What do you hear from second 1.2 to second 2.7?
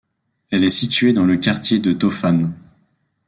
le quartier de Tophane.